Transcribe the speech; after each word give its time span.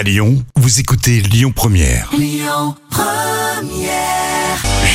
À 0.00 0.02
Lyon, 0.02 0.42
vous 0.56 0.80
écoutez 0.80 1.20
Lyon 1.20 1.52
Première. 1.54 2.10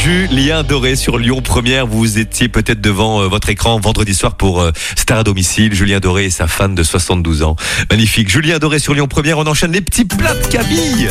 Julien 0.03 0.63
Doré 0.63 0.95
sur 0.95 1.19
Lyon 1.19 1.43
Première. 1.43 1.85
Vous 1.85 2.17
étiez 2.17 2.49
peut-être 2.49 2.81
devant 2.81 3.21
euh, 3.21 3.27
votre 3.27 3.51
écran 3.51 3.79
vendredi 3.79 4.15
soir 4.15 4.33
pour 4.33 4.61
euh, 4.61 4.71
Star 4.95 5.19
à 5.19 5.23
domicile. 5.23 5.75
Julien 5.75 5.99
Doré 5.99 6.25
et 6.25 6.29
sa 6.31 6.47
fan 6.47 6.73
de 6.73 6.81
72 6.81 7.43
ans. 7.43 7.55
Magnifique. 7.91 8.29
Julien 8.29 8.57
Doré 8.57 8.79
sur 8.79 8.95
Lyon 8.95 9.07
Première. 9.07 9.37
On 9.37 9.45
enchaîne 9.45 9.73
les 9.73 9.81
petits 9.81 10.05
plats 10.05 10.33
de 10.33 10.47
Camille. 10.47 11.07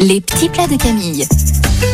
Les 0.00 0.22
petits 0.22 0.48
plats 0.48 0.66
de 0.66 0.76
Camille. 0.76 1.26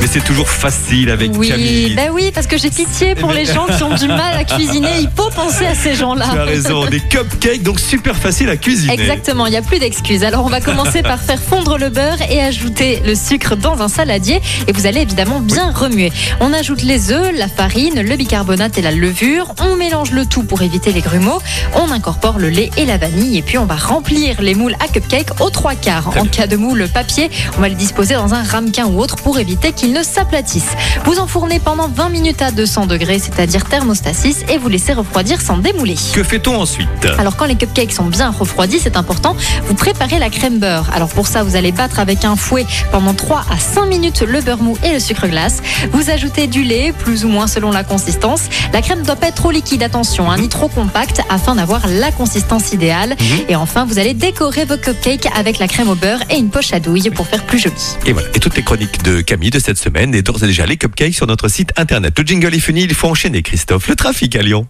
Mais 0.01 0.07
c'est 0.07 0.25
toujours 0.25 0.49
facile 0.49 1.11
avec 1.11 1.33
Oui, 1.37 1.49
Camille. 1.49 1.95
bah 1.95 2.03
oui, 2.13 2.31
parce 2.35 2.47
que 2.47 2.57
j'ai 2.59 2.71
pitié 2.71 3.15
pour 3.15 3.33
les 3.33 3.45
gens 3.45 3.67
qui 3.67 3.83
ont 3.83 3.95
du 3.95 4.07
mal 4.09 4.37
à 4.37 4.45
cuisiner. 4.45 4.89
Il 5.01 5.09
faut 5.15 5.31
penser 5.31 5.67
à 5.67 5.75
ces 5.75 5.83
Tu 5.83 5.89
as 5.91 5.95
gens-là. 5.95 6.27
raison. 6.45 6.87
Des 6.87 7.01
cupcakes, 7.01 7.63
donc 7.63 7.81
super 7.81 8.17
facile 8.17 8.49
à 8.51 8.57
cuisiner. 8.57 8.93
Exactement, 8.95 9.47
il 9.47 9.51
n'y 9.51 9.57
a 9.57 9.63
plus 9.63 9.79
d'excuses. 9.79 10.25
Alors 10.25 10.45
on 10.45 10.49
va 10.49 10.61
commencer 10.61 11.03
par 11.03 11.21
faire 11.21 11.41
fondre 11.41 11.79
le 11.79 11.89
beurre 11.89 12.19
et 12.31 12.41
ajouter 12.41 13.01
le 13.05 13.15
sucre 13.15 13.57
dans 13.57 13.81
un 13.83 13.89
saladier 13.89 14.41
et 14.67 14.73
vous 14.73 14.87
allez 14.87 15.01
évidemment 15.01 15.41
bien 15.41 15.71
remuer. 15.71 16.13
On 16.41 16.53
ajoute 16.53 16.83
les 16.83 17.11
œufs, 17.13 17.33
la 17.37 17.49
farine, 17.49 18.01
le 18.03 18.17
bicarbonate 18.17 18.79
et 18.79 18.83
la 18.83 18.91
levure. 18.91 19.55
On 19.61 19.77
mélange 19.77 20.11
le 20.13 20.25
tout 20.27 20.43
pour 20.45 20.63
éviter 20.63 20.93
les 20.93 21.01
grumeaux. 21.01 21.41
On 21.75 21.91
incorpore 21.91 22.39
le 22.39 22.49
lait 22.51 22.71
et 22.77 22.85
la 22.87 22.97
vanille 22.97 23.39
et 23.39 23.43
puis 23.43 23.59
on 23.59 23.67
va 23.67 23.77
remplir 23.77 24.41
les 24.41 24.55
moules 24.55 24.77
à 24.85 24.89
cupcake 24.89 25.41
aux 25.41 25.51
trois 25.51 25.75
quarts. 25.75 26.17
En 26.19 26.25
cas 26.25 26.47
de 26.47 26.57
moule 26.57 26.89
papier, 26.93 27.31
on 27.57 27.61
va 27.61 27.69
les 27.69 27.75
disposer 27.75 28.15
dans 28.15 28.35
un 28.35 28.43
ramequin 28.43 28.87
ou 28.87 29.01
autre 29.01 29.17
pour 29.17 29.39
éviter 29.39 29.73
qu'ils 29.75 29.93
ne 29.93 30.03
s'aplatissent. 30.03 30.75
Vous 31.05 31.19
enfournez 31.19 31.61
pendant 31.61 31.89
20 31.89 32.09
minutes 32.09 32.43
à 32.43 32.51
200 32.51 32.87
degrés, 32.87 33.19
c'est-à-dire 33.19 33.65
thermostat 33.65 34.13
6 34.13 34.45
et 34.49 34.59
vous 34.59 34.69
laissez 34.69 34.93
refroidir 34.93 35.41
sans 35.41 35.59
démouler. 35.59 35.97
Que 36.13 36.23
fait-on 36.23 36.61
ensuite? 36.61 36.89
Alors 37.19 37.37
quand 37.37 37.47
les 37.47 37.57
cupcakes 37.57 37.93
sont 37.93 38.07
bien 38.07 38.31
refroidis, 38.31 38.81
c'est 38.81 38.97
important, 38.97 39.37
vous 39.67 39.75
préparez 39.75 40.19
la 40.19 40.31
crème 40.31 40.59
beurre. 40.59 40.91
Alors 40.95 41.09
pour 41.09 41.27
ça, 41.27 41.43
vous 41.43 41.57
allez 41.57 41.73
battre 41.73 41.99
avec 41.99 42.25
un 42.25 42.37
fouet 42.37 42.67
pendant 42.93 43.15
3 43.15 43.45
à 43.51 43.59
5 43.59 43.87
minutes 43.87 44.23
le 44.23 44.41
beurre 44.41 44.63
mou 44.63 44.77
et 44.85 44.93
le 44.93 45.01
sucre 45.01 45.27
glace. 45.27 45.63
Vous 45.93 46.11
ajoutez 46.11 46.47
du 46.47 46.63
lait, 46.63 46.93
plus 46.93 47.25
ou 47.25 47.29
moins 47.29 47.47
selon 47.47 47.71
la 47.71 47.85
consistance. 47.85 48.43
La 48.73 48.83
crème 48.83 49.01
ne 49.01 49.05
doit 49.05 49.17
pas 49.17 49.29
être 49.29 49.35
trop 49.35 49.51
liquide, 49.51 49.83
attention, 49.83 50.31
hein, 50.31 50.39
ni 50.39 50.49
trop 50.49 50.69
compacte, 50.69 51.21
afin 51.29 51.55
d'avoir 51.55 51.87
la 51.89 52.13
consistance 52.13 52.73
idéale. 52.73 53.17
Et 53.49 53.57
enfin, 53.57 53.85
vous 53.85 53.99
allez 53.99 54.15
décorer 54.15 54.65
vos 54.65 54.77
cupcakes 54.77 55.29
avec 55.37 55.59
la 55.59 55.69
crème 55.69 55.89
au 55.89 55.95
beurre 55.95 56.21
et 56.31 56.37
une 56.37 56.51
poche 56.51 56.73
à 56.73 56.81
douille 56.81 57.11
pour 57.11 57.27
faire 57.27 57.45
plus 57.45 57.59
joli. 57.59 57.75
Et 58.07 58.13
voilà. 58.13 58.29
Et 58.35 58.41
toutes 58.41 58.57
les 58.57 58.63
chroniques 58.63 59.03
de 59.03 59.21
Camille 59.21 59.51
de 59.51 59.59
cette 59.65 59.79
semaine 59.79 60.15
et 60.15 60.23
d'ores 60.23 60.45
et 60.45 60.47
déjà 60.47 60.67
les 60.67 60.77
cupcakes 60.77 61.15
sur 61.15 61.27
notre 61.27 61.49
site 61.49 61.73
internet. 61.77 62.19
Le 62.19 62.25
jingle 62.25 62.55
est 62.55 62.61
fini. 62.61 62.83
Il 62.83 62.95
faut 62.95 63.09
enchaîner, 63.09 63.43
Christophe. 63.43 63.89
Le 63.89 63.97
trafic 63.97 64.37
à 64.37 64.43
Lyon. 64.43 64.69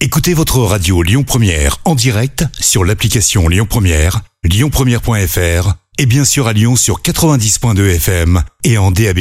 Écoutez 0.00 0.34
votre 0.34 0.58
radio 0.58 1.02
Lyon 1.02 1.24
Première 1.24 1.78
en 1.84 1.94
direct 1.94 2.44
sur 2.58 2.84
l'application 2.84 3.48
Lyon 3.48 3.66
Première, 3.68 4.20
lyonpremière.fr 4.44 5.74
et 5.98 6.06
bien 6.06 6.24
sûr 6.24 6.46
à 6.46 6.52
Lyon 6.52 6.76
sur 6.76 7.00
90.2 7.00 7.96
FM 7.96 8.42
et 8.64 8.78
en 8.78 8.90
DAB+. 8.90 9.20